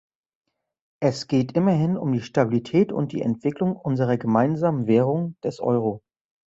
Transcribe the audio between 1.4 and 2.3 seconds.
immerhin um die